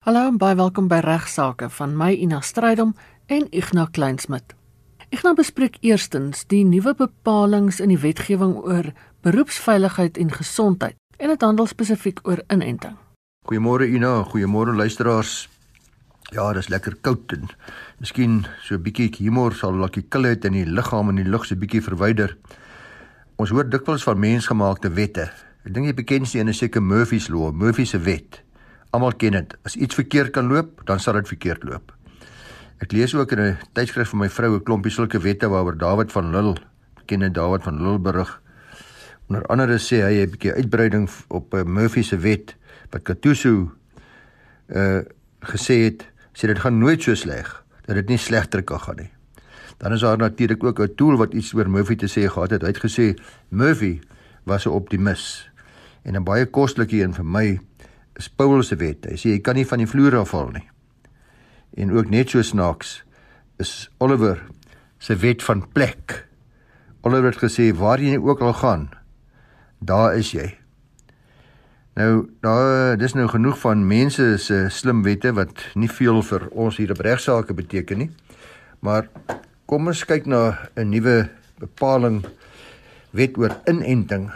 [0.00, 2.94] Hallo en baie welkom by Regsake van my Ina Strydom
[3.28, 4.54] en Ignas Kleinsmid.
[5.12, 8.88] Ignas bespreek eerstens die nuwe bepalinge in die wetgewing oor
[9.28, 12.96] beroepsveiligheid en gesondheid en dit handel spesifiek oor inenting.
[13.44, 15.50] Goeiemôre Ina, goeiemôre luisteraars.
[16.32, 17.52] Ja, dis lekker koud en
[18.00, 21.44] miskien so 'n bietjie humor sal laat die koelte in die liggaam en die lug
[21.44, 22.38] so 'n bietjie verwyder.
[23.36, 25.30] Ons hoor dikwels van mensgemaakte wette.
[25.66, 28.40] Ek dink jy bekend is 'n seker Murphy's Law, Murphy se wet.
[28.90, 29.56] Almal ken dit.
[29.62, 31.92] As iets verkeerd kan loop, dan sal dit verkeerd loop.
[32.80, 36.12] Ek lees ook in 'n tydskrif van my vrou 'n klompie sulke wette waaroor David
[36.12, 36.56] van Lille,
[36.94, 38.40] bekende David van Lille berig.
[39.28, 42.56] Onder andere sê hy 'n bietjie uitbreiding op 'n uh, Murphy se wet
[42.90, 43.72] wat Katuso
[44.68, 45.02] uh
[45.40, 49.10] gesê het, sê dit gaan nooit so sleg dat dit nie slegter kan gaan nie.
[49.78, 52.62] Dan is daar natuurlik ook 'n tool wat iets oor Murphy te sê gehad het.
[52.62, 53.14] Hy het gesê
[53.48, 54.00] Murphy
[54.44, 55.50] was 'n optimis
[56.02, 57.60] en 'n baie kostelike een vir my
[58.16, 59.06] is Paulus se wet.
[59.06, 60.66] Hy sê jy kan nie van die vloer afval nie.
[61.78, 63.00] En ook net so snaaks
[63.62, 64.42] is Oliver
[64.98, 66.24] se wet van plek.
[67.06, 68.88] Oliver het gesê waar jy ook al gaan,
[69.78, 70.50] daar is jy.
[71.96, 76.76] Nou, daar dis nou genoeg van mense se slim wette wat nie veel vir ons
[76.80, 78.10] hier op regsaake beteken nie.
[78.80, 79.08] Maar
[79.68, 82.24] kom ons kyk na 'n nuwe bepaling
[83.12, 84.30] wet oor inenting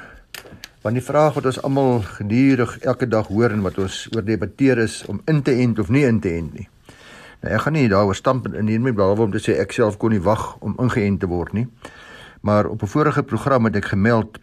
[0.85, 4.83] Want die vraag wat ons almal gedurig elke dag hoor en wat ons oor debatteer
[4.83, 6.67] is om in te ent of nie in te ent nie.
[7.41, 10.13] Nou ek gaan nie daaroor stamp in nie, behalwe om te sê ek self kon
[10.13, 11.65] nie wag om ingeënt te word nie.
[12.45, 14.37] Maar op 'n vorige program het ek gemeld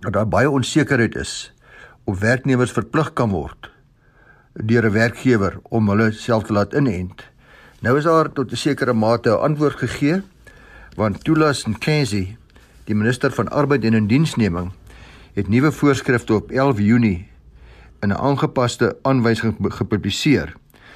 [0.00, 1.54] dat daar baie onsekerheid is
[2.04, 3.70] of werknemers verplig kan word
[4.52, 7.24] deur 'n werkgewer om hulle self te laat inent.
[7.80, 10.20] Nou is daar tot 'n sekere mate 'n antwoord gegee
[10.96, 12.36] want Tulas Nkezi,
[12.84, 14.72] die minister van arbeid en indiensneming
[15.32, 17.26] het nuwe voorskrifte op 11 Junie
[18.00, 20.54] in 'n aangepaste aanwysing gepubliseer.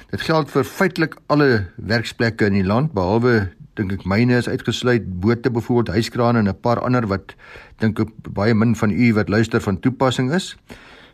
[0.09, 5.19] Dit geld vir feitelik alle werksplekke in die land behalwe dink ek myne is uitgesluit,
[5.21, 7.35] bote byvoorbeeld, hyskrane en 'n paar ander wat
[7.77, 10.57] dink ek baie min van u wat luister van toepassing is.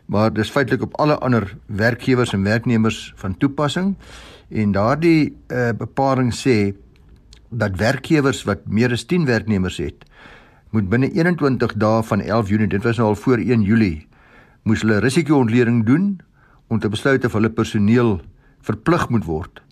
[0.06, 3.96] Maar dis feitelik op alle ander werkgewers en werknemers van toepassing.
[4.50, 6.74] En daardie uh, bepaling sê
[7.50, 10.04] dat werkgewers wat meer as 10 werknemers het,
[10.74, 14.08] moet binne 21 dae van 11 Junie, dit was nou al voor 1 Julie,
[14.66, 16.16] moes hulle risikoontleding doen
[16.66, 18.16] om te besluit of hulle personeel
[18.64, 19.62] verplig moet word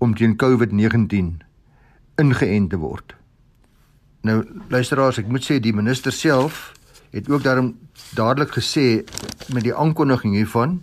[0.00, 1.34] om teen COVID-19
[2.22, 3.12] ingeënt te word.
[4.24, 4.38] Nou
[4.72, 6.70] luisteraars, ek moet sê die minister self
[7.12, 7.74] het ook daarom
[8.16, 9.04] dadelik gesê
[9.52, 10.80] met die aankondiging hiervan,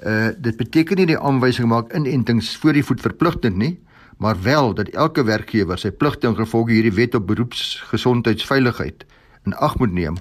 [0.00, 3.74] uh dit beteken nie die aanwysing maak inentings voor die voet verpligtend nie,
[4.20, 9.06] maar wel dat elke werkgewer sy pligte in gevolge hierdie wet op beroepsgesondheidsveiligheid
[9.48, 10.18] in ag moet neem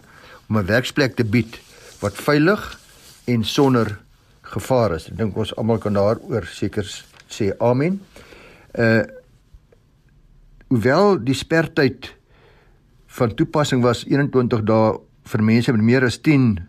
[0.47, 1.59] om 'n werksplek te bied
[1.99, 2.79] wat veilig
[3.27, 3.99] en sonder
[4.41, 5.09] gevaar is.
[5.09, 6.87] Ek dink ons almal kan daaroor seker
[7.27, 8.01] sê amen.
[8.73, 9.03] Uh
[10.69, 12.15] hoewel die spertyd
[13.07, 16.59] van toepassing was 21 dae vir mense met meer as 10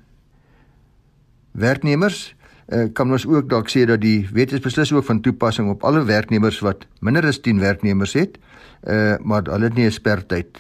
[1.52, 2.34] werknemers,
[2.72, 5.84] uh, kan ons ook dalk sê dat die wet is beslis ook van toepassing op
[5.84, 8.38] alle werknemers wat minder as 10 werknemers het.
[8.80, 10.58] Uh maar hulle het nie 'n spertyd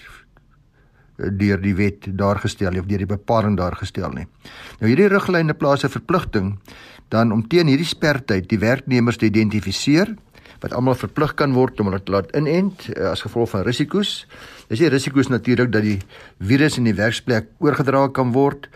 [1.16, 4.26] deur die wet daar gestel of deur die bepaling daar gestel nie.
[4.80, 6.58] Nou hierdie riglyne plaas 'n verpligting
[7.08, 10.14] dan om teen hierdie spertyd die werknemers te identifiseer
[10.60, 14.26] wat almal verplig kan word om hulle te laat inent eh, as gevolg van risiko's.
[14.68, 15.98] Dis die risiko's natuurlik dat die
[16.38, 18.68] virus in die werksplek oorgedra kan word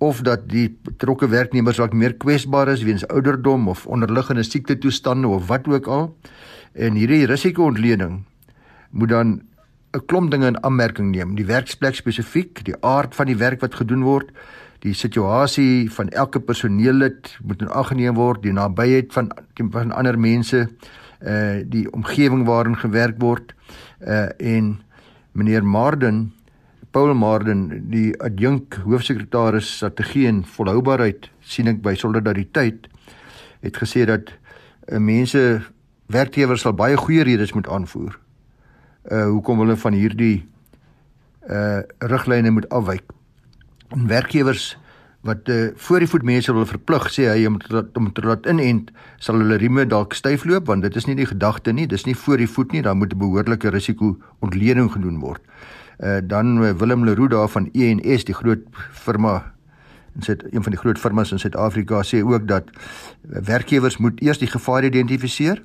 [0.00, 5.46] of dat die betrokke werknemers dalk meer kwesbaar is weens ouderdom of onderliggende siektetoestande of
[5.52, 6.06] wat ook al.
[6.72, 8.22] En hierdie risikoontleding
[8.90, 9.42] moet dan
[9.92, 11.34] 'n klomp dinge in aanmerking neem.
[11.34, 14.30] Die werksplek spesifiek, die aard van die werk wat gedoen word,
[14.78, 19.30] die situasie van elke personeellid moet in ag geneem word, die nabyheid van
[19.70, 20.68] van ander mense,
[21.20, 23.52] uh die omgewing waarin gewerk word.
[24.00, 24.80] Uh en
[25.32, 26.32] meneer Marden,
[26.90, 32.88] Paul Marden, die adjunk hoofsekretaris strategie en volhoubaarheid, sien ek by solidariteit,
[33.62, 35.60] het gesê dat uh, mense
[36.10, 38.18] werkgewers sal baie goeie redes moet aanvoer
[39.10, 40.42] uh hoekom hulle van hierdie
[41.48, 43.14] uh riglyne moet afwyk.
[43.96, 44.74] En werkgewers
[45.24, 48.48] wat uh voor die voet mense wil verplig sê hy om te om te laat
[48.50, 52.04] inent sal hulle rieme dalk styf loop want dit is nie die gedagte nie dis
[52.04, 55.40] nie voor die voet nie dan moet 'n behoorlike risiko ontleding gedoen word.
[56.00, 58.62] Uh dan uh, Willem Leroux daar van ENS die groot
[58.92, 59.52] firma
[60.16, 62.70] en sê een van die groot firmas in Suid-Afrika sê ook dat
[63.22, 65.62] werkgewers moet eers die gevaar identifiseer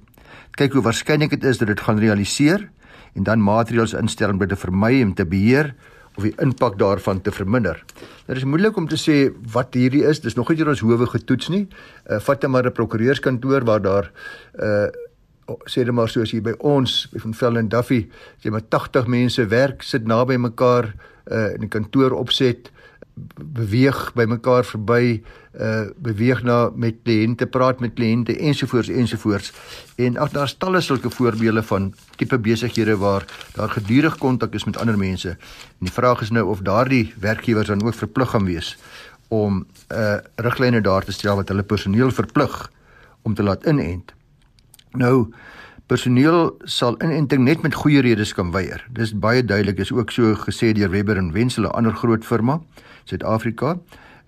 [0.60, 2.70] kyk hoe waarskynlik dit is dat dit gaan realiseer
[3.16, 5.74] en dan maatreëls instel om dit te vermy en te beheer
[6.16, 7.82] of die impak daarvan te verminder.
[8.28, 9.16] Dit is moeilik om te sê
[9.52, 10.22] wat hierdie is.
[10.24, 11.66] Dis nog nie deur ons howe getoets nie.
[12.08, 14.12] Uh vat net maar 'n prokureurskantoor waar daar
[14.60, 14.88] uh
[15.70, 18.06] sê dit maar soos hier by ons by van Vel en Duffy,
[18.42, 20.94] jy met 80 mense werk, sit naby mekaar
[21.26, 22.72] uh in 'n kantoor opset
[23.16, 25.24] beweeg by mekaar verby
[25.56, 29.54] uh beweeg na met kliënte praat met kliënte ensovoorts ensovoorts
[29.96, 33.26] en ag daar's talle sulke voorbeelde van tipe besighede waar
[33.56, 37.72] daar gedurig kontak is met ander mense en die vraag is nou of daardie werkgewers
[37.72, 38.76] dan ook verplig gaan wees
[39.28, 42.72] om uh riglyne daar te stel wat hulle personeel verplig
[43.24, 44.12] om te laat inent
[44.98, 45.30] nou
[45.88, 48.82] personeel sal inenting net met goeie redes kan weier.
[48.94, 49.80] Dis baie duidelik.
[49.80, 52.62] Is ook so gesê deur Webber en Wenzel 'n ander groot firma
[53.04, 53.78] Suid-Afrika.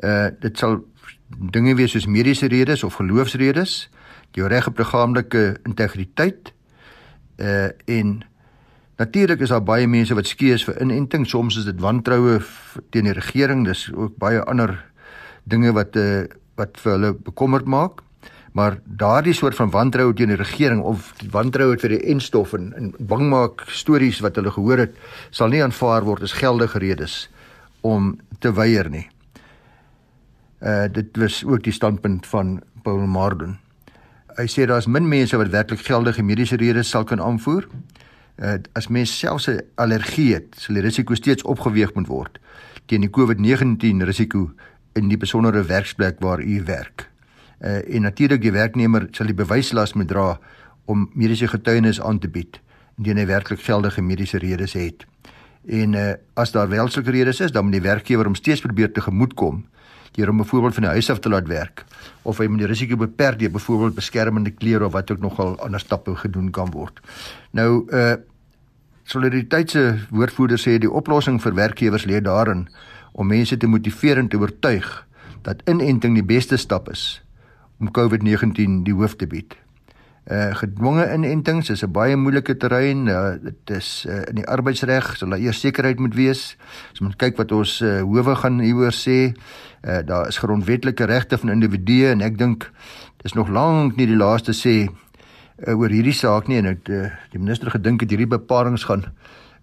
[0.04, 0.84] Uh dit sal
[1.30, 3.90] dinge wees soos mediese redes of geloofsredes,
[4.32, 6.54] jou reg op liggaamlike integriteit
[7.38, 8.22] uh en
[8.98, 12.42] natuurlik is daar baie mense wat skees vir inenting, soms is dit wantroue
[12.90, 14.78] teen die regering, dis ook baie ander
[15.44, 16.26] dinge wat uh
[16.58, 18.02] wat vir hulle bekommerd maak.
[18.58, 22.94] Maar daardie soort van wantroue teen die regering of wantroue vir die enstof en, en
[22.98, 24.96] bang maak stories wat hulle gehoor het,
[25.30, 27.28] sal nie aanvaar word as geldige redes
[27.86, 29.06] om te weier nie.
[30.58, 33.60] Uh dit was ook die standpunt van Paul Marden.
[34.40, 37.68] Hy sê daar's min mense wat werklik geldige mediese redes sal kan aanvoer.
[38.42, 42.42] Uh as mens selfs 'n allergie het, sal die risiko steeds opgeweeg moet word
[42.88, 44.52] teen die COVID-19 risiko
[44.96, 47.10] in die besondere werksplek waar u werk.
[47.60, 50.40] Uh en natuurlik die werknemer sal die bewyslas moet dra
[50.86, 52.60] om mediese getuienis aan te bied
[52.98, 55.06] indien hy werklik geldige mediese redes het.
[55.66, 58.92] En uh as daar wel sulke redes is, dan moet die werkgewer hom steeds probeer
[58.92, 59.66] tegemoetkom
[60.18, 61.84] deur hom byvoorbeeld van die huis af te laat werk
[62.22, 65.80] of hy moet die risiko beperk deur byvoorbeeld beskermende klere of wat ook nogal ander
[65.80, 67.00] stappe gedoen kan word.
[67.52, 68.16] Nou uh
[69.08, 69.82] solidariteit se
[70.12, 72.66] woordvoerder sê die oplossing vir werkgewers lê daarin
[73.14, 74.90] om mense te motiveer en te oortuig
[75.42, 77.22] dat inenting die beste stap is
[77.80, 79.56] om COVID-19 die hoof te bied.
[80.28, 83.08] Uh gedwonge inentings is 'n baie moeilike terrein.
[83.08, 86.58] Uh, dit is uh, in die arbeidsreg, sal daar eers sekerheid moet wees.
[86.92, 89.32] Ons moet kyk wat ons uh, howe gaan hieroor sê.
[89.84, 92.72] Uh daar is grondwetlike regte van individue en ek dink
[93.24, 94.90] dis nog lank nie die laaste sê
[95.68, 99.06] uh, oor hierdie saak nie en ek uh, die minister gedink het hierdie bepalinge gaan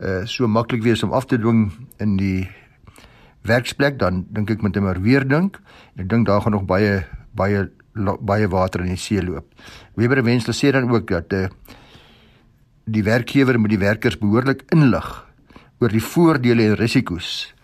[0.01, 2.49] uh so maklik wees om af te dwing in die
[3.45, 5.61] werksplek dan dink ek moet jy maar weer dink.
[5.97, 7.05] Ek dink daar gaan nog baie
[7.37, 7.69] baie
[8.21, 9.47] baie water in die see loop.
[9.95, 11.47] Weber wens hulle sê dan ook dat uh,
[12.85, 15.07] die werkgewer moet die werkers behoorlik inlig
[15.81, 17.55] oor die voordele en risiko's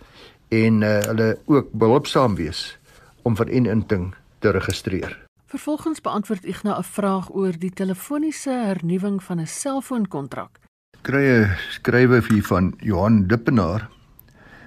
[0.51, 2.79] en uh, hulle ook behulpsaam wees
[3.23, 4.11] om vir inenting
[4.41, 5.19] te registreer.
[5.51, 10.59] Vervolgens beantwoord Ignas 'n vraag oor die telefoniese hernuwing van 'n selfoonkontrak.
[11.03, 13.89] Krye skrywe vir van Johan Dippenaar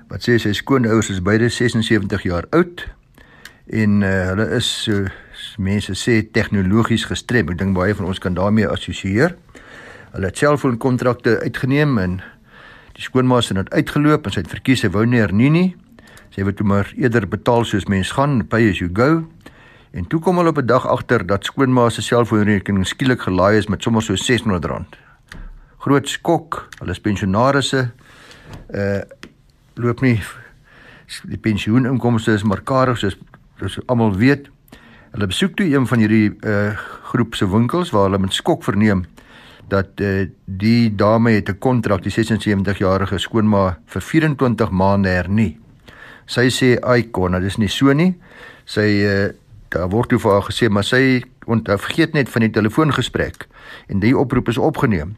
[0.10, 2.84] wat sê sy skoonouers is beide 76 jaar oud
[3.68, 5.08] en uh, hulle is so
[5.58, 7.50] mense sê tegnologies gestrem.
[7.50, 9.36] Ek dink baie van ons kan daarmee assosieer.
[10.14, 12.20] Hulle het selfoonkontrakte uitgeneem en
[12.94, 15.70] die skoonma het uitgeloop en sy het verkies sy wou nie hernie nie.
[16.34, 19.24] Sy wou toe maar eerder betaal soos mens gaan, pay as you go.
[19.94, 23.68] En toe kom hulle op 'n dag agter dat skoonma se selfoonrekening skielik gelaai is
[23.68, 24.98] met sommer so R600.
[25.78, 26.70] Groot skok.
[26.80, 27.92] Hulle is pensionaarsse.
[28.70, 29.02] Uh
[29.76, 30.22] loop nie
[31.22, 33.18] die pensioeninkomste is maar karig soos
[33.60, 34.50] soos almal weet.
[35.14, 36.74] Hulle besoek toe een van hierdie uh
[37.14, 39.04] groep se winkels waar hulle met skok verneem
[39.70, 45.60] dat uh die dame het 'n kontrak, die 76-jarige skoonma vir 24 maande hernie.
[46.26, 48.16] Sy sê ai kon, dit is nie so nie.
[48.66, 49.30] Sy uh
[49.70, 53.48] daar word toe vir haar gesê maar sy onthou vergeet net van die telefoongesprek
[53.88, 55.16] en die oproep is opgeneem.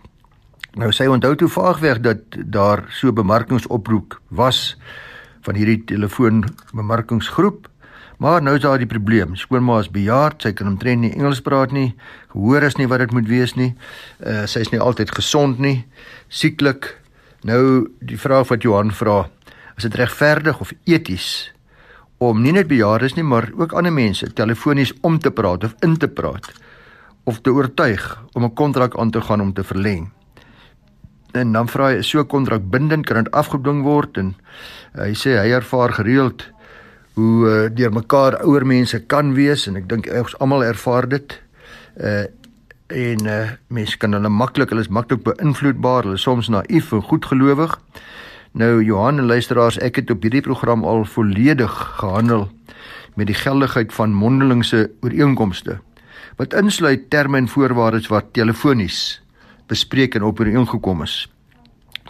[0.75, 4.77] Nou sy onthou toe vaagweg dat daar so bemarkingsoproep was
[5.41, 7.67] van hierdie telefoonbemarkingsgroep
[8.17, 9.35] Maar nou is daar die probleem.
[9.35, 11.93] Skoonma is bejaard, sy kan omtrent nie Engels praat nie.
[12.31, 13.73] Gehoor is nie wat dit moet wees nie.
[14.23, 15.85] Uh sy is nie altyd gesond nie.
[16.29, 16.93] Sieklik.
[17.43, 19.25] Nou die vraag wat Johan vra,
[19.75, 21.51] is dit regverdig of eties
[22.23, 25.97] om nie net bejaardes nie, maar ook ander mense telefonies om te praat of in
[25.99, 26.47] te praat
[27.25, 28.03] of te oortuig
[28.33, 30.11] om 'n kontrak aan te gaan om te verleng?
[31.33, 34.35] En dan vra hy, is so 'n kontrak bindend kan dit afgedwing word en
[34.95, 36.54] uh, hy sê hy ervaar gereeld
[37.15, 41.39] hoe uh, deur mekaar ouer mense kan wees en ek dink ons almal ervaar dit.
[41.95, 42.25] Uh
[42.93, 47.01] en uh mense kan hulle maklik, hulle is maklik beïnvloedbaar, hulle is soms naïef en
[47.01, 47.73] goedgelowig.
[48.53, 52.45] Nou Johan en luisteraars, ek het op hierdie program al volledig gehandel
[53.17, 55.79] met die geldigheid van mondelingse ooreenkomste
[56.37, 59.21] wat insluit terme en voorwaardes wat telefonies
[59.71, 61.25] bespreek en ooreengekom is.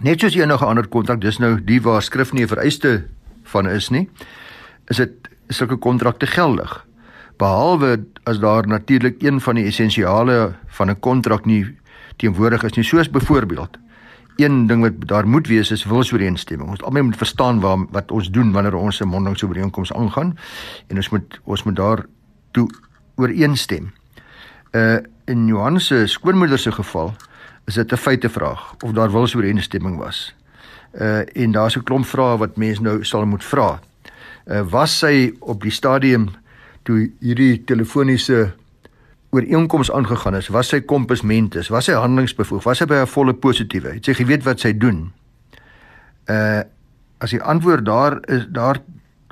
[0.03, 3.05] Net soos enige ander kontrak, dis nou die waar skrif nie 'n vereiste
[3.43, 4.09] van is nie,
[4.87, 6.85] is dit sulke kontrakte geldig.
[7.37, 11.77] Behalwe as daar natuurlik een van die essensiale van 'n kontrak nie
[12.15, 13.77] teenwoordig is nie, soos byvoorbeeld
[14.35, 16.69] een ding wat daar moet wees is wilsooreenstemming.
[16.69, 20.37] Ons almal moet verstaan waar wat ons doen wanneer ons 'n mondingsooreenkoms aangaan
[20.87, 22.05] en ons moet ons moet daar
[22.51, 22.69] toe
[23.15, 23.93] ooreenstem.
[24.71, 27.15] Uh in Johannes se skoonmoeder se geval
[27.65, 30.35] is dit 'n feitevraag of daar wilsooreenstemming was.
[30.93, 33.79] Uh en daar's 'n klomp vrae wat mense nou sal moet vra.
[34.45, 36.29] Uh was sy op die stadium
[36.85, 38.53] toe hierdie telefoniese
[39.35, 43.33] ooreenkoms aangegaan is, was sy kompasment is, was sy handelingsbevoeg, was sy by 'n volle
[43.33, 45.11] positiewe, het sy geweet wat sy doen.
[46.29, 46.63] Uh
[47.23, 48.81] as die antwoord daar is daar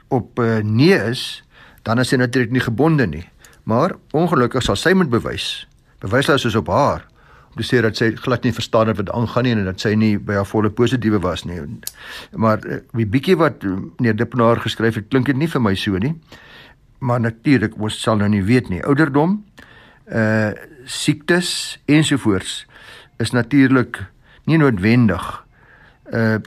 [0.08, 1.44] op uh, nee is,
[1.84, 3.26] dan is sy natuurlik nie gebonde nie.
[3.64, 5.68] Maar ongelukkig sal sy moet bewys.
[6.00, 7.04] Bewys dat soos op haar
[7.62, 10.34] sê dat sy glad nie verstaan het wat aangaan nie en dat sy nie by
[10.34, 11.60] haar volle positiewe was nie.
[12.32, 12.60] Maar
[12.94, 16.16] wie bietjie wat meneer Dippenaar geskryf het, klink dit nie vir my so nie.
[17.00, 18.84] Maar natuurlik, ons sal nou nie weet nie.
[18.84, 19.44] Ouderdom,
[20.10, 20.52] uh
[20.84, 22.66] siektes ensovoorts
[23.24, 24.02] is natuurlik
[24.44, 25.46] nie noodwendig
[26.12, 26.40] uh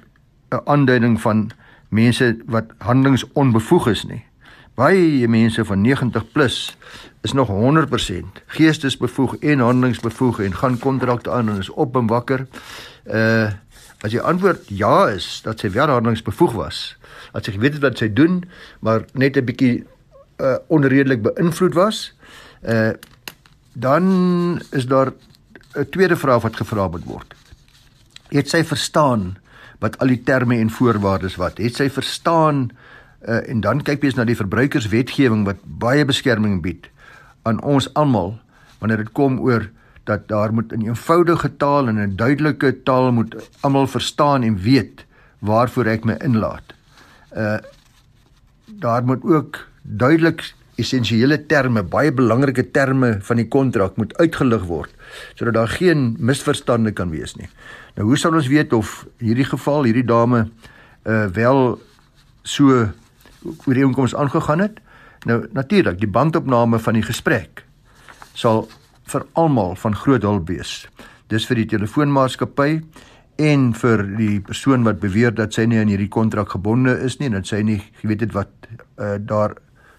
[0.50, 1.50] 'n aanduiding van
[1.88, 4.25] mense wat handelingsonbevoeg is nie.
[4.76, 6.76] Baie mense van 90 plus
[7.24, 12.46] is nog 100% geestesbevoeg en handelingsbevoeg en gaan kontrakte aan en is op en wakker.
[13.04, 13.52] Uh
[14.04, 16.80] as die antwoord ja is dat sy wel handelingsbevoeg was,
[17.32, 18.42] dat sy geweet het wat sy doen,
[18.84, 19.86] maar net 'n bietjie
[20.36, 22.12] uh onredelik beïnvloed was,
[22.62, 22.92] uh
[23.72, 24.04] dan
[24.70, 25.12] is daar
[25.74, 27.34] 'n tweede vraag wat gevra moet word.
[28.28, 29.38] Het sy verstaan
[29.80, 31.58] wat al die terme en voorwaardes wat?
[31.58, 32.70] Het sy verstaan
[33.24, 36.90] uh, en dan kyk jy eens na die verbruikerswetgewing wat baie beskerming bied
[37.46, 38.36] aan ons almal
[38.80, 39.70] wanneer dit kom oor
[40.06, 45.04] dat daar moet in eenvoudige taal en 'n duidelike taal moet almal verstaan en weet
[45.38, 46.74] waarvoor ek my inlaat.
[47.36, 47.58] Uh
[48.66, 54.94] daar moet ook duidelik essensiële terme, baie belangrike terme van die kontrak moet uitgelig word
[55.34, 57.48] sodat daar geen misverstande kan wees nie.
[57.94, 60.48] Nou hoe sal ons weet of hierdie geval, hierdie dame
[61.06, 61.80] uh wel
[62.42, 62.88] so
[63.66, 64.80] ooreenkoms aangegaan het?
[65.26, 67.64] Nou natuurlik, die bandopname van die gesprek
[68.36, 68.66] sal
[69.10, 70.86] vir almal van groot hulp wees.
[71.32, 72.80] Dis vir die telefoonmaatskappy
[73.42, 77.30] en vir die persoon wat beweer dat sy nie aan hierdie kontrak gebonde is nie
[77.30, 79.56] en dat sy nie geweet het wat uh, daar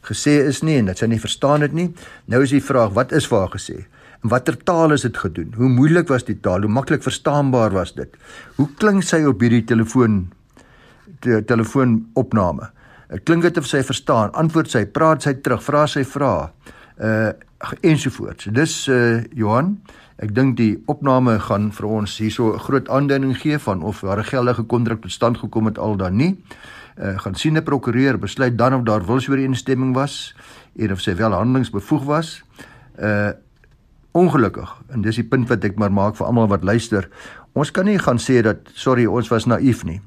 [0.07, 1.87] gesê is nie en dat sy nie verstaan dit nie.
[2.31, 3.83] Nou is die vraag, wat is vir haar gesê?
[4.23, 5.51] En watter taal is dit gedoen?
[5.57, 6.65] Hoe moeilik was die taal?
[6.65, 8.15] Hoe maklik verstaanbaar was dit?
[8.57, 10.25] Hoe klink sy op hierdie telefoon
[11.21, 12.71] te telefoonopname?
[13.09, 14.31] Dit klink dit of sy verstaan?
[14.33, 16.51] Antwoord sy, praat sy terug, vra sy vra.
[16.97, 17.33] Uh
[17.81, 18.51] ensovoorts.
[18.53, 19.79] Dis uh Johan,
[20.21, 24.19] ek dink die opname gaan vir ons hierso 'n groot aanduiding gee van of daar
[24.19, 26.37] 'n geldige kontrak tot stand gekom het al dan nie
[26.97, 30.35] uh, gaan sien 'n prokureur besluit dan of daar wilsooreenstemming was
[30.75, 32.43] en of sy wel handelingsbevoeg was.
[32.99, 33.31] Uh
[34.11, 37.09] ongelukkig en dis die punt wat ek maar maak vir almal wat luister.
[37.53, 40.01] Ons kan nie gaan sê dat sorry ons was naïef nie.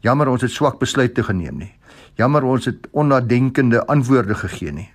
[0.00, 1.77] Jammer ons het swak besluite geneem nie.
[2.18, 4.88] Jammer ons het onnadenkende antwoorde gegee nie.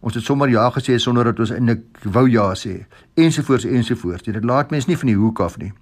[0.00, 2.86] Ons het sommer ja gesê sonder dat ons eintlik wou ja sê
[3.20, 4.24] ensovoorts ensovoorts.
[4.24, 5.74] Dit laat mense nie van die hoek af nie.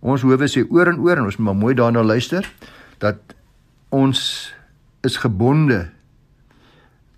[0.00, 2.46] Ons hoewe sê oor en oor en ons moet maar mooi daarna luister
[3.02, 3.34] dat
[3.90, 4.20] ons
[5.02, 5.88] is gebonde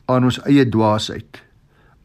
[0.08, 1.42] aan ons eie dwaasheid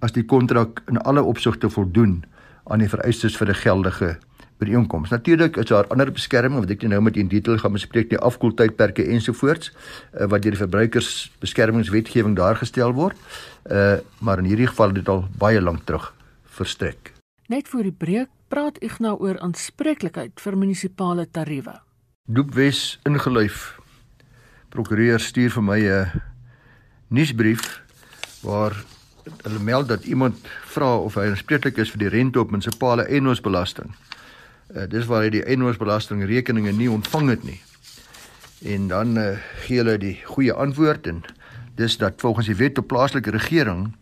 [0.03, 2.25] as die kontrak in alle opsigte voldoen
[2.67, 4.17] aan die vereistes vir 'n geldige
[4.59, 5.09] ooreenkoms.
[5.09, 9.05] Natuurlik is daar ander beskerming wat ek nou met in detail gaan bespreek nie, afkoeltydperke
[9.15, 13.17] ensovoorts uh, wat deur die verbruikersbeskermingswetgewing daar gestel word.
[13.63, 17.13] Uh maar in hierdie geval het dit al baie lank terug verstrek.
[17.47, 21.79] Net voor die breek praat ek nou oor aanspreeklikheid vir munisipale tariewe.
[22.27, 23.79] Doopwes ingeluif
[24.69, 26.21] prokureur stuur vir my 'n
[27.07, 27.81] nuusbrief
[28.43, 28.73] waar
[29.43, 33.89] hulle meld dat iemand vra of hy aanspreeklik is vir die rente op munisipale eiendomsbelasting.
[33.89, 34.13] Uh,
[34.89, 37.59] dis waar hy die eiendomsbelasting rekeninge nie ontvang het nie.
[38.73, 41.23] En dan uh, gee hulle die goeie antwoord en
[41.75, 43.93] dis dat volgens die wet op plaaslike regering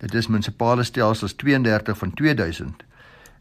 [0.00, 2.82] dit is munisipale stelsels 32 van 2000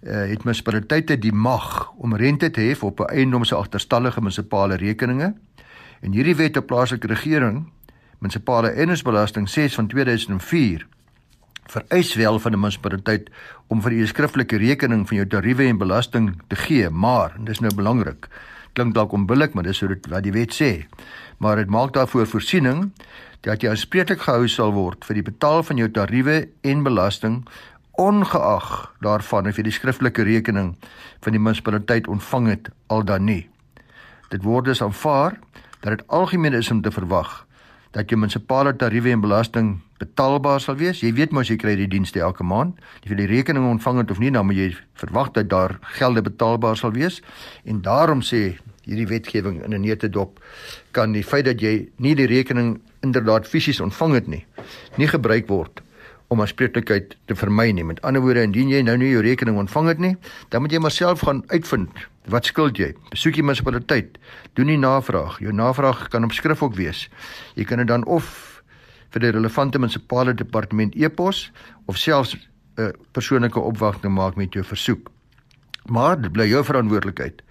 [0.03, 4.75] uh, het munisipaliteite die mag om rente te hef op 'n eiendom se agterstallige munisipale
[4.75, 5.33] rekeninge
[5.99, 7.65] En hierdie wet op plaaslike regering,
[8.19, 10.87] munisipale eiendomsbelasting 6 van 2004
[11.69, 13.29] vereis wel van 'n munisipaliteit
[13.67, 17.59] om vir u skriftelike rekening van jou tariewe en belasting te gee, maar en dis
[17.59, 18.27] nou belangrik.
[18.73, 20.85] Klink dalk onbillik, maar dis so dit wat die wet sê.
[21.37, 22.91] Maar dit maak daarvoor voorsiening
[23.41, 27.45] dat jy aanspreeklik gehou sal word vir die betaal van jou tariewe en belasting
[27.91, 30.75] ongeag daarvan of jy die skriftelike rekening
[31.21, 33.49] van die munisipaliteit ontvang het al dan nie.
[34.29, 35.39] dit word dus aanvaar
[35.81, 37.45] dat dit algemeen is om te verwag
[37.91, 41.01] dat jou munisipale tariewe en belasting betaalbaar sal wees.
[41.03, 42.79] Jy weet mos jy kry die dienste elke maand.
[43.03, 44.69] Jy wil die rekening ontvang het of nie, dan moet jy
[45.01, 47.21] verwag dat daar gelde betaalbaar sal wees.
[47.65, 48.57] En daarom sê
[48.89, 50.39] hierdie wetgewing in 'n neete dop
[50.91, 54.45] kan die feit dat jy nie die rekening inderdaad fisies ontvang het nie,
[54.97, 55.81] nie gebruik word
[56.29, 57.83] om aanspreeklikheid te vermy nie.
[57.83, 60.15] Met ander woorde, indien jy nou nie jou rekening ontvang het nie,
[60.49, 61.89] dan moet jy maar self gaan uitvind
[62.29, 62.93] wat skuld jy.
[63.09, 64.19] Besoek die munisipaliteit,
[64.53, 65.39] doen die navraag.
[65.41, 67.07] Jou navraag kan op skrif ook wees.
[67.55, 68.58] Jy kan dit dan of
[69.13, 71.51] vir die relevante munisipale departement e-pos
[71.85, 75.09] of selfs 'n uh, persoonlike opwagting maak met jou versoek.
[75.85, 77.41] Maar dit bly jou verantwoordelikheid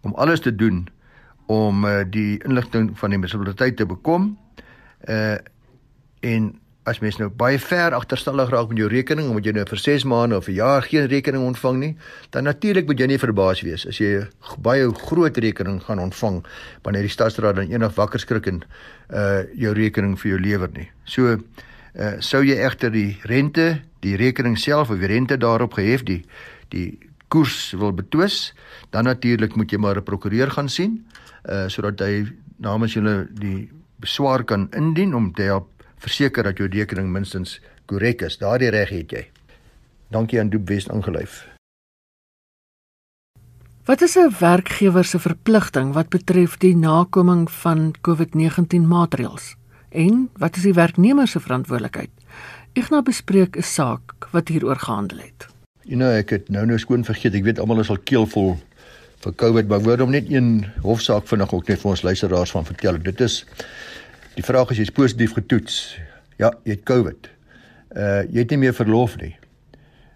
[0.00, 0.88] om alles te doen
[1.46, 4.38] om uh, die inligting van die munisipaliteit te bekom.
[5.08, 5.36] Uh
[6.20, 6.58] en
[6.88, 10.04] as mens nou baie ver agterstallig raak met jou rekening omdat jy nou vir 6
[10.08, 11.96] maande of 'n jaar geen rekening ontvang nie,
[12.30, 14.28] dan natuurlik moet jy nie verbaas wees as jy 'n
[14.58, 16.44] baie groot rekening gaan ontvang
[16.82, 18.62] wanneer die stadsraad dan eendag wakker skrik en
[19.10, 20.90] uh jou rekening vir jou lewer nie.
[21.04, 21.38] So
[21.94, 26.24] uh sou jy egter die rente, die rekening self of die rente daarop gehef die
[26.70, 28.54] die koers wil betwis,
[28.90, 31.04] dan natuurlik moet jy maar 'n prokureur gaan sien
[31.48, 32.26] uh sodat hy
[32.56, 38.22] namens julle die beswaar kan indien om te help verseker dat jou rekening minstens korrek
[38.22, 38.38] is.
[38.38, 39.24] Daardie reg het jy.
[40.10, 41.46] Dankie aan Doop West ingelyf.
[43.88, 49.56] Wat is 'n werkgewer se verpligting wat betref die nakoming van COVID-19 maatreëls?
[49.88, 52.10] En wat is die werknemer se verantwoordelikheid?
[52.72, 55.46] Ek nou bespreek 'n saak wat hieroor gehandel het.
[55.82, 57.34] Jy nou ek het nou nou skoon vergeet.
[57.34, 58.58] Ek weet almal is al keelvol
[59.24, 62.64] vir COVID, maar word hom net een hofsaak vinnig ook net vir ons luisteraars van
[62.64, 62.98] vertel.
[63.02, 63.44] Dit is
[64.38, 65.98] Die vraag is jy's positief getoets.
[66.38, 67.26] Ja, jy het COVID.
[67.90, 69.32] Uh jy het nie meer verlof nie.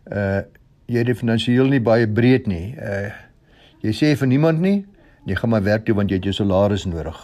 [0.07, 0.45] Uh
[0.87, 2.77] jy het finansiëel nie baie breed nie.
[2.79, 3.11] Uh
[3.83, 4.85] jy sê vir niemand nie,
[5.27, 7.19] jy gaan maar werk toe want jy het jou salaris nodig.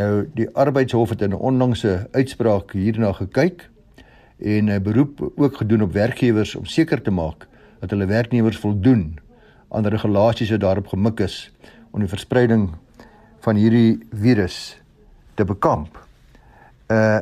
[0.00, 3.68] Nou die arbeidshof het in 'n onlangse uitspraak hierna gekyk
[4.40, 7.46] en 'n beroep ook gedoen op werkgewers om seker te maak
[7.80, 9.18] dat hulle werknemers voldoen
[9.68, 11.52] aan regulasies wat daarop gemik is
[11.90, 12.72] om die verspreiding
[13.40, 14.80] van hierdie virus
[15.38, 15.98] te bekamp.
[16.92, 17.20] Uh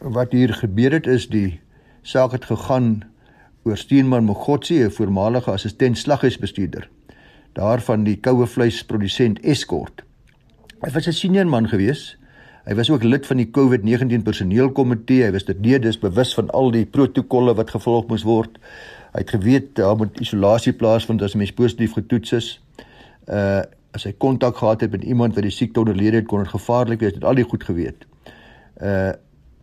[0.00, 1.60] wat hier gebeur het is die
[2.02, 3.02] saak het gegaan
[3.68, 6.88] oor Steenman Mogotsi, 'n voormalige assistent slaghuisbestuurder
[7.54, 10.02] daarvan die koue vleisprodusent Escort.
[10.82, 12.16] Hy was 'n senior man gewees.
[12.64, 15.22] Hy was ook lid van die COVID-19 personeelkomitee.
[15.24, 18.58] Hy was dit dus bewus van al die protokolle wat gevolg moes word.
[19.12, 22.60] Hy het geweet daar moet isolasie plaasvind as 'n mens positief getoets is.
[23.28, 23.62] Uh
[23.94, 27.00] as hy kontak gehad het met iemand wat die siekte onderlede het, kon dit gevaarlik
[27.00, 27.14] wees.
[27.14, 28.08] Dit het al die goed geweet.
[28.82, 29.12] Uh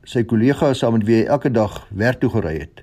[0.10, 2.80] sy kollega saam met wie hy elke dag werk toe gery het,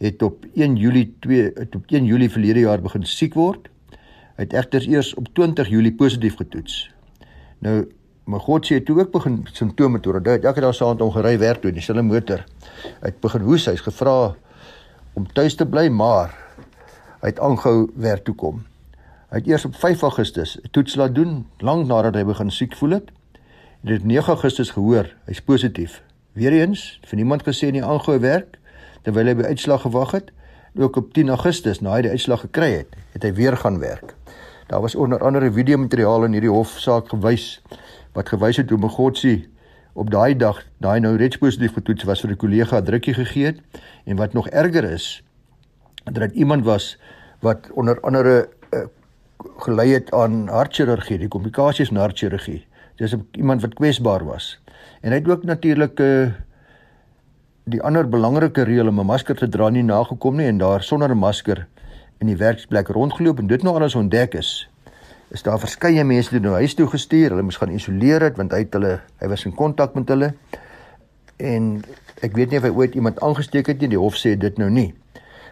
[0.00, 3.68] het op 1 Julie 2 op 1 Julie verlede jaar begin siek word.
[4.38, 6.78] Hy het egter eers op 20 Julie positief getoets.
[7.60, 7.82] Nou
[8.24, 10.16] my God sê toe ook begin simptome toe.
[10.16, 12.46] Hy het elke dag saam met hom gery werk toe in dieselfde motor.
[13.02, 14.34] Hy het begin hoes, hy's gevra
[15.14, 16.32] om tuis te bly, maar
[17.20, 18.64] hy het aangehou werk toe kom.
[19.34, 22.76] Hy het eers op 5 Augustus 'n toets laat doen, lank nadat hy begin siek
[22.76, 23.10] voel het.
[23.82, 26.02] En dit 9 Augustus gehoor, hy's positief.
[26.32, 28.58] Weereens, vir niemand gesê nie aangehou werk
[29.02, 30.30] terwyl hy by uitslag gewag het.
[30.78, 34.14] Ook op 10 Augustus, nadat hy die uitslag gekry het, het hy weer gaan werk.
[34.66, 37.62] Daar was onder andere video materiaal in hierdie hofsaak gewys
[38.12, 39.48] wat gewys het hoe Mogotsi
[39.92, 43.60] op daai dag, daai nou reeds positief getoets was vir 'n kollega drukkie gegee het
[44.04, 45.22] en wat nog erger is,
[46.04, 46.98] dat dit iemand was
[47.44, 48.48] wat onder andere
[49.64, 52.64] gelei het aan hartchirurgie, die komplikasies na hartchirurgie.
[52.96, 54.58] Dis iemand wat kwesbaar was.
[55.02, 56.32] En hy het ook natuurlik uh
[57.64, 61.10] die ander belangrike reël om 'n masker te dra nie nagekom nie en daar sonder
[61.10, 61.66] 'n masker
[62.18, 64.68] in die werksplek rondgeloop en dit nou alles ontdek is.
[65.30, 67.30] Is daar verskeie mense toe nou huis toe gestuur.
[67.30, 70.34] Hulle moes gaan isoleer het want hy het hulle hy was in kontak met hulle.
[71.36, 71.84] En
[72.20, 73.88] ek weet nie of hy ooit iemand aangesteek het nie.
[73.88, 74.94] Die hof sê dit nou nie.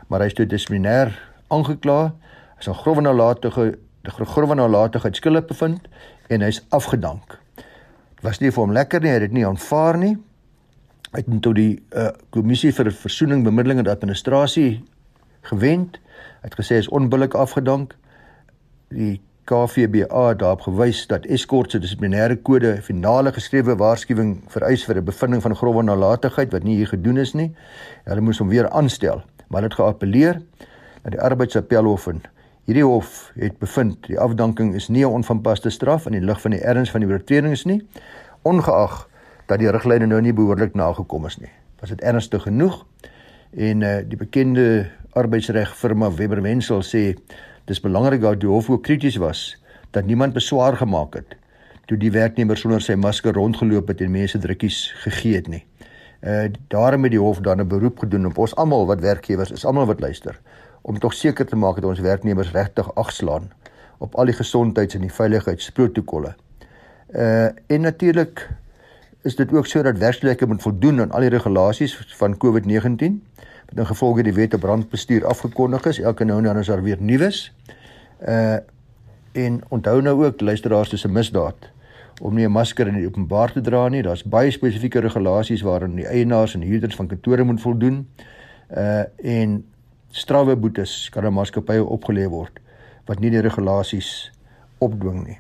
[0.09, 1.13] Maar hy is toe dissiplinêr
[1.49, 2.15] aangekla
[2.63, 5.89] is 'n grove nalatige grove nalatigheid skuldig bevind
[6.29, 7.39] en hy's afgedank.
[8.15, 10.17] Dit was nie vir hom lekker nie, hy het dit nie aanvaar nie.
[11.13, 14.85] Hy het tot die uh, kommissie vir versoening, bemiddeling en administrasie
[15.43, 15.99] gewend.
[16.43, 17.97] Hy het gesê hy is onbillik afgedank.
[18.89, 25.05] Die het daarop gewys dat Escort se dissiplinêre kode finale geskrewe waarskuwing vereis vir 'n
[25.05, 27.55] bevinding van grove nalatigheid wat nie hier gedoen is nie.
[28.05, 30.43] Hulle moes hom weer aanstel, maar dit geappeleer
[31.05, 32.23] na die arbeidsappelhof en
[32.63, 36.51] Hierdie hof het bevind die afdanking is nie 'n onvanpaste straf in die lig van
[36.51, 37.83] die erns van die oortredings nie,
[38.43, 39.09] ongeag
[39.47, 41.51] dat die riglyne nou nie behoorlik nagekom is nie.
[41.81, 42.87] Was dit ernstig genoeg?
[43.51, 47.19] En uh, die bekende arbeidsreg firma Webber Wensel sê
[47.65, 49.59] dis belangrik dat die hof ook krities was
[49.91, 51.37] dat niemand beswaar gemaak het
[51.87, 55.65] toe die werknemer sonder sy masker rondgeloop het en mense drukkies gegee het nie.
[56.23, 59.65] Uh daarom het die hof dan 'n beroep gedoen op ons almal wat werkgewers is,
[59.65, 60.39] almal wat luister,
[60.83, 63.51] om tog seker te maak dat ons werknemers regtig agslaan
[63.99, 66.35] op al die gesondheids- en die veiligheidsprotokolle.
[67.11, 68.49] Uh en natuurlik
[69.23, 73.21] is dit ook so dat werksplekke moet voldoen aan al die regulasies van COVID-19
[73.69, 76.01] wat in gevolge die wet op brandbestuur afgekondig is.
[76.01, 77.55] Elke nou en dan is daar weer nuus.
[78.29, 78.57] Uh
[79.33, 81.71] en onthou nou ook luisteraars dis 'n misdaad
[82.21, 84.03] om nie 'n masker in die openbaar te dra nie.
[84.03, 88.09] Daar's baie spesifieke regulasies waaraan die eienaars en huurders van kantore moet voldoen.
[88.77, 89.72] Uh en
[90.13, 92.61] strawwe boetes kan aan maatskappye opgelê word
[93.09, 94.31] wat nie die regulasies
[94.79, 95.39] opdwing nie.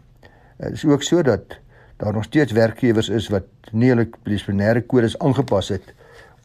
[0.58, 1.58] Dit is ook so dat
[2.02, 5.94] daar nog steeds werkgewers is wat nie hulle dissiplinêre kodes aangepas het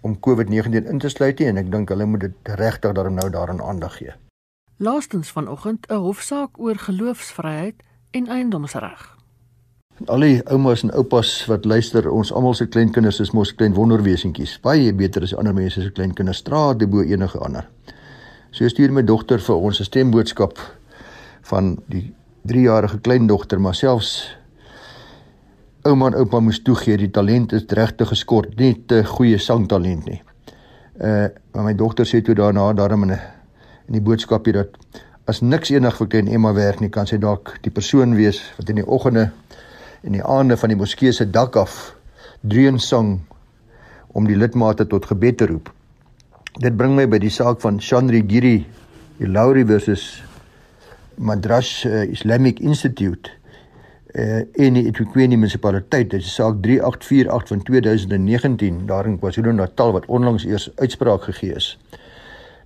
[0.05, 3.29] om COVID-19 in te sluit nie en ek dink hulle moet dit regtig daarom nou
[3.33, 4.13] daaraan aandag gee.
[4.77, 9.17] Laastens vanoggend 'n hofsaak oor geloofsvryheid en eiendomsreg.
[10.05, 14.59] Al die oumas en oupas wat luister, ons almal se kleinkinders is mos klein wonderwesentjies.
[14.61, 17.65] Baie beter as ander mense se kleinkinders straat bo enige ander.
[18.51, 20.57] So stuur my dogter vir ons 'n stemboodskap
[21.41, 22.13] van die
[22.47, 24.37] 3-jarige kleindogter, maar selfs
[25.83, 30.21] ouma en oupa moes toegee die talent is regtig geskort, nie te goeie sangtalent nie.
[30.99, 33.19] Uh maar my dogter sê toe daarna daarom in 'n
[33.87, 34.67] in die boodskapie dat
[35.25, 38.69] as niks enig vir klein Emma werk nie, kan sy dalk die persoon wees wat
[38.69, 39.31] in die oggende
[40.03, 41.95] en die aande van die moskee se dak af
[42.41, 43.19] dreun sang
[44.07, 45.71] om die lidmate tot gebed te roep.
[46.57, 48.63] Dit bring my by die saak van Chandri Giri,
[49.19, 50.23] die Lauri versus
[51.21, 53.29] Madras uh, Islamic Institute
[54.17, 60.09] uh, en die Etiquette munisipaliteit dit is saak 3848 van 2019 daar in KwaZulu-Natal wat
[60.09, 61.69] onlangs eers uitspraak gegee is.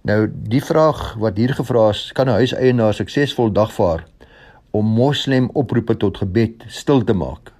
[0.07, 4.07] Nou die vraag wat hier gevra is, kan 'n huiseienaar suksesvol dagvaar
[4.71, 7.51] om moslem oproepe tot gebed stil te maak?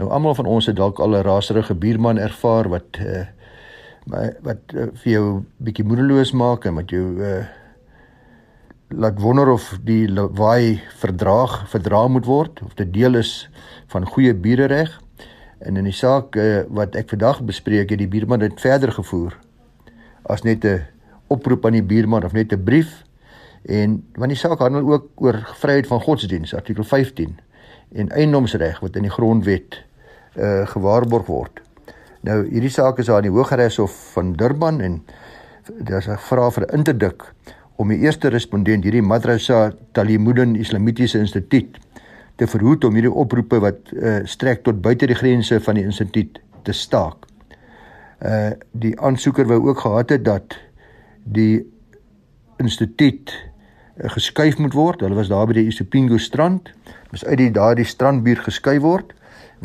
[0.00, 3.28] Nou almal van ons het dalk al 'n raserige buurman ervaar wat uh,
[4.04, 5.26] wat uh, vir jou
[5.64, 7.44] bietjie moedeloos maak en wat jou uh,
[8.92, 13.48] laat wonder of die lawaai verdraag verdra moet word of dit deel is
[13.92, 14.92] van goeie buurereg.
[15.64, 19.38] En in die saak uh, wat ek vandag bespreek het die buurman dit verder gevoer
[20.28, 20.84] as net 'n
[21.28, 23.04] oproep aan die buurman of net 'n brief
[23.64, 27.38] en want die saak handel ook oor vryheid van godsdiens artikel 15
[27.92, 29.84] en eiendomsreg wat in die grondwet
[30.36, 31.60] uh, gewaarborg word.
[32.24, 35.02] Nou hierdie saak is aan die Hooggeregshof van Durban en
[35.84, 37.22] daar's 'n vraag vir interdik
[37.76, 41.76] om die eerste respondent hierdie Madrasa Talimudin Islamitiese Instituut
[42.36, 46.40] te verhoed om hierdie oproepe wat uh, strek tot buite die grense van die instituut
[46.62, 47.26] te staak.
[48.22, 50.56] Uh die aansoeker wou ook gehad het dat
[51.24, 51.72] die
[52.56, 53.32] instituut
[54.00, 55.00] uh, geskuif moet word.
[55.00, 56.72] Hulle was daar by die Isipingo strand.
[57.10, 59.12] Dis uit die daardie strandbuurt geskuif word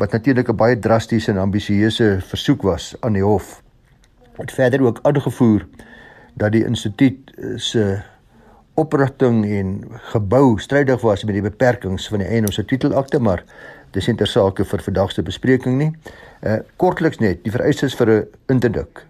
[0.00, 3.62] wat natuurlik 'n baie drastiese en ambisieuse versoek was aan die hof.
[4.36, 5.66] Het verder ook aangevoer
[6.34, 8.02] dat die instituut se
[8.74, 13.44] oprigting en gebou strydig was met die beperkings van die eiendomse titelakte, maar
[13.90, 15.90] dis nie ter sake vir vandag se bespreking nie.
[16.40, 19.06] Uh kortliks net, die vereistes vir 'n interdik.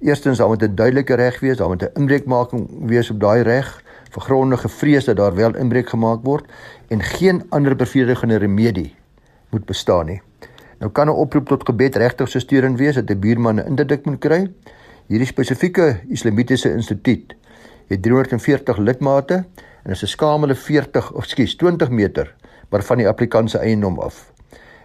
[0.00, 3.82] Eerstens, daar moet 'n duidelike reg wees, daar moet 'n inbreukmaking wees op daai reg,
[4.10, 6.44] vergrondige vrees dat daar wel inbreuk gemaak word
[6.88, 8.94] en geen ander bevredigende remedie
[9.50, 10.22] moet bestaan nie.
[10.78, 14.04] Nou kan 'n oproep tot gebed regtig so steurend wees dat 'n buurman 'n interdik
[14.04, 14.52] moet kry.
[15.06, 17.36] Hierdie spesifieke Islamitiese instituut
[17.86, 19.44] het 340 lidmate
[19.82, 22.34] en is 'n skamele 40 of skus 20 meter
[22.68, 24.32] waarvan die applikant se eiendom af.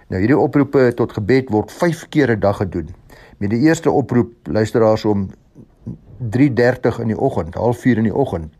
[0.07, 2.89] Nou hierdie oproepe tot gebed word 5 keer 'n dag gedoen.
[3.37, 5.29] Met die eerste oproep luisteraars om
[6.29, 8.53] 3:30 in die oggend, 04:30 in die oggend.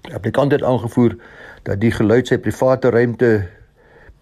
[0.00, 1.16] Die applikant het aangevoer
[1.62, 3.48] dat die geluid sy private ruimte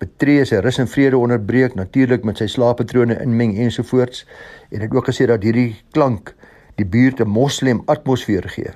[0.05, 4.25] betree, sy rus en vrede onderbreek, natuurlik met sy slaappatrone inmeng ensovoorts
[4.71, 6.35] en het ook gesê dat hierdie klank
[6.79, 8.73] die buurt 'n moslem atmosfeer gee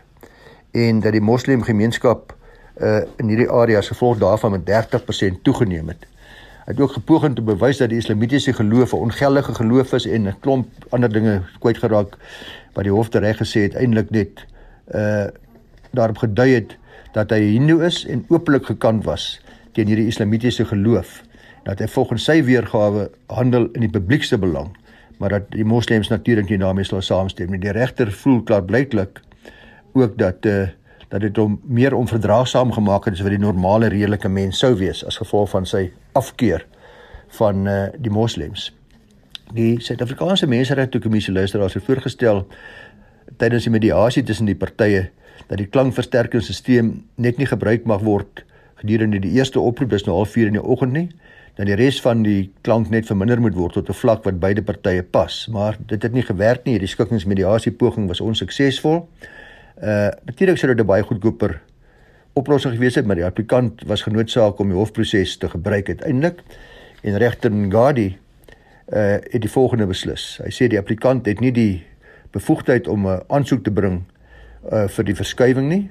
[0.73, 2.35] en dat die moslem gemeenskap
[2.81, 6.07] uh in hierdie area se gevolg daarvan met 30% toegeneem het.
[6.67, 10.07] Hy het ook gepoog om te bewys dat die islamitiese geloof 'n ongeldige geloof is
[10.07, 12.17] en 'n klomp ander dinge kwyt geraak
[12.73, 14.47] wat die hof tereg gesê het eintlik net
[14.95, 15.27] uh
[15.91, 16.77] daarop gedui het
[17.13, 19.41] dat hy hindoe is en openlik gekant was
[19.79, 21.23] teen hierdie islamitiese geloof
[21.65, 24.75] dat hy volgens sy weergawe handel in die publiekse belang
[25.19, 27.61] maar dat die moslems natuurlik nie daarmee sal saamstem nie.
[27.63, 29.21] Die regter voel klaarblyklik
[29.93, 30.69] ook dat eh uh,
[31.09, 35.05] dat dit hom meer onverdraagsaam gemaak het as wat die normale redelike mens sou wees
[35.05, 36.67] as gevolg van sy afkeer
[37.29, 38.75] van eh uh, die moslems.
[39.53, 42.47] Die Suid-Afrikaanse Menseregte Kommissie luisteraars het voorgestel
[43.37, 45.11] tydens die mediasie tussen die partye
[45.47, 48.45] dat die klankversterkingsstelsel net nie gebruik mag word
[48.81, 51.09] gedurende die eerste oproep dis nou al 4 in die oggend nie
[51.59, 54.63] dan die res van die klank net verminder moet word tot 'n vlak wat beide
[54.63, 55.49] partye pas.
[55.51, 59.09] Maar dit het nie gewerk nie hierdie skikkingsmediasie poging was onsuksesvol.
[59.83, 61.61] Uh natuurlik sou dit 'n baie goedkoper
[62.35, 66.43] oplossing gewees het maar die applikant was genoodsaak om die hofproses te gebruik uiteindelik
[67.03, 68.17] en regter Ngadi
[68.93, 70.41] uh het die volgende beslis.
[70.45, 71.85] Hy sê die applikant het nie die
[72.31, 74.05] bevoegdheid om 'n aansoek te bring
[74.73, 75.91] uh vir die verskywing nie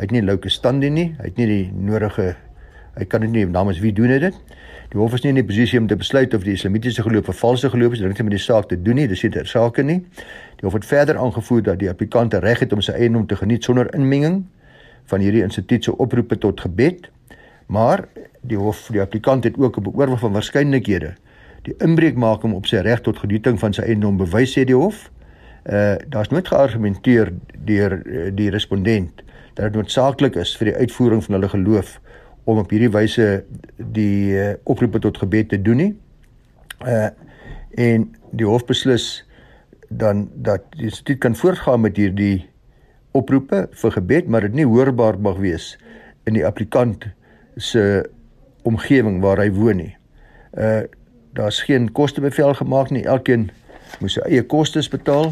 [0.00, 1.10] Hy het nie louke stand nie.
[1.18, 2.30] Hy het nie die nodige
[2.96, 4.36] hy kan dit nie namens wie doen dit?
[4.90, 7.36] Die hof is nie in die posisie om te besluit of die islamitiese geloof 'n
[7.36, 8.00] valse geloof is.
[8.00, 9.06] Dit het met die saak te doen nie.
[9.08, 10.00] Dis nie ter sake nie.
[10.56, 13.64] Die hof het verder aangevoer dat die applikant reg het om sy eiendom te geniet
[13.64, 14.44] sonder inmenging
[15.04, 17.10] van hierdie instituut se oproepe tot gebed.
[17.66, 18.08] Maar
[18.40, 21.14] die hof die applikant het ook 'n beoorweging van waarskynlikhede
[21.62, 24.76] die inbreuk maak hom op sy reg tot genieting van sy eiendom bewys sê die
[24.76, 25.10] hof.
[25.64, 27.32] Uh daar's nooit geargumenteer
[27.64, 29.22] deur uh, die respondent
[29.60, 31.98] dat dit noodsaaklik is vir die uitvoering van hulle geloof
[32.48, 33.26] om op hierdie wyse
[33.76, 35.92] die uh, oproepe tot gebed te doen nie.
[36.86, 37.10] Uh
[37.78, 39.04] en die hof beslis
[39.94, 42.48] dan dat die instituut kan voortgaan met hierdie
[43.14, 45.76] oproepe vir gebed, maar dit nie hoorbaar mag wees
[46.26, 47.06] in die applikant
[47.54, 47.84] se
[48.66, 49.94] omgewing waar hy woon nie.
[50.58, 50.82] Uh
[51.38, 53.04] daar's geen kostebevel gemaak nie.
[53.06, 53.50] Elkeen
[54.02, 55.30] moet sy eie kostes betaal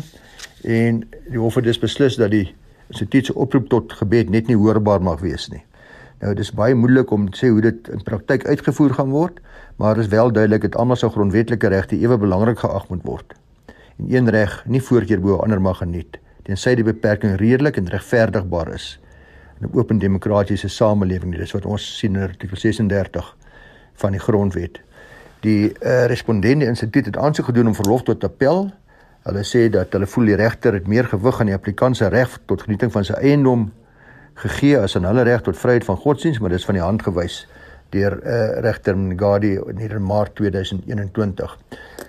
[0.62, 2.46] en die hof het dus beslis dat die
[2.88, 5.64] instituut se oproep tot gebed net nie hoorbaar mag wees nie.
[6.20, 9.40] Nou dis baie moeilik om te sê hoe dit in praktyk uitgevoer gaan word,
[9.76, 13.34] maar is wel duidelik dat almal se grondwetlike regte ewe belangrik geag moet word.
[13.98, 18.72] En een reg nie voorkeur bo ander mag geniet tensy die beperking redelik en regverdigbaar
[18.72, 18.96] is
[19.60, 21.36] in 'n open demokratiese samelewing.
[21.36, 23.36] Dis wat ons sien in artikel 36
[23.94, 24.80] van die grondwet.
[25.40, 28.70] Die uh, respondente instituut het aansoek gedoen om verlof tot appel
[29.28, 32.38] Hulle sê dat hulle voel die regter het meer gewig aan die applikant se reg
[32.48, 33.66] tot genieting van sy eiendom
[34.40, 37.42] gegee as aan hulle reg tot vryheid van godsdienst, maar dis van die hand gewys
[37.92, 41.58] deur uh, regter Ngadi in Maart 2021.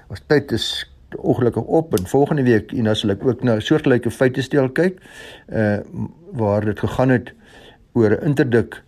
[0.08, 0.70] Ons tyd is
[1.18, 5.00] ongelukkig op en volgende week en as ek ook na soortgelyke feite stel kyk,
[5.50, 5.80] uh
[6.40, 7.32] waar dit gegaan het
[7.98, 8.84] oor 'n interdik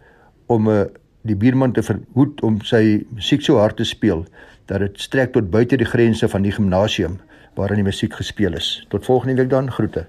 [0.45, 0.85] om 'n uh,
[1.21, 4.25] die buurman te verhoed om sy musiek so hard te speel
[4.65, 7.19] dat dit strek tot buite die grense van die gimnasium
[7.53, 8.85] waarin die musiek gespeel is.
[8.89, 10.07] Tot volgende week dan, groete.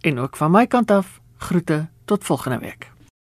[0.00, 2.89] En ook van my kant af, groete tot volgende week.